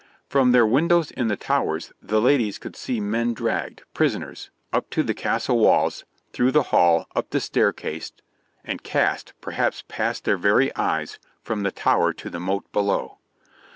From 0.27 0.51
their 0.51 0.65
windows 0.65 1.11
in 1.11 1.27
the 1.27 1.35
towers 1.35 1.93
the 2.01 2.19
ladies 2.19 2.57
could 2.57 2.75
see 2.75 2.99
men 2.99 3.35
dragged, 3.35 3.83
prisoners, 3.93 4.49
up 4.73 4.89
to 4.89 5.03
the 5.03 5.13
castle 5.13 5.59
walls, 5.59 6.05
through 6.33 6.49
the 6.53 6.63
hall, 6.73 7.05
up 7.15 7.29
the 7.29 7.39
staircase, 7.39 8.11
and 8.65 8.81
cast, 8.81 9.33
perhaps 9.41 9.83
past 9.87 10.23
their 10.25 10.37
very 10.37 10.75
eyes, 10.75 11.19
from 11.43 11.61
the 11.61 11.71
tower 11.71 12.13
to 12.13 12.31
the 12.31 12.39
moat 12.39 12.65
below. 12.71 13.19